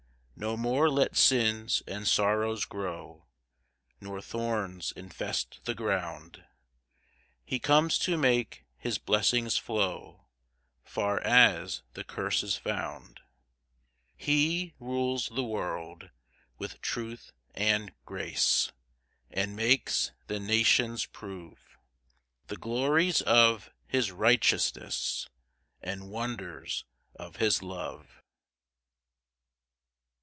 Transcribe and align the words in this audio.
3 0.41 0.47
No 0.47 0.57
more 0.57 0.89
let 0.89 1.15
sins 1.15 1.83
and 1.87 2.07
sorrows 2.07 2.65
grow, 2.65 3.27
Nor 3.99 4.21
thorns 4.21 4.91
infest 4.93 5.59
the 5.65 5.75
ground; 5.75 6.43
He 7.45 7.59
comes 7.59 7.99
to 7.99 8.17
make 8.17 8.65
his 8.75 8.97
blessings 8.97 9.59
flow 9.59 10.25
Far 10.83 11.19
as 11.19 11.83
the 11.93 12.03
curse 12.03 12.41
is 12.41 12.57
found. 12.57 13.19
4 14.15 14.15
He 14.15 14.73
rules 14.79 15.27
the 15.29 15.43
world 15.43 16.09
with 16.57 16.81
truth 16.81 17.31
and 17.53 17.93
grace, 18.03 18.71
And 19.29 19.55
makes 19.55 20.11
the 20.25 20.39
nations 20.39 21.05
prove 21.05 21.77
The 22.47 22.57
glories 22.57 23.21
of 23.21 23.69
his 23.85 24.09
righteousness, 24.11 25.29
And 25.83 26.09
wonders 26.09 26.83
of 27.13 27.35
his 27.35 27.61
love. 27.61 28.17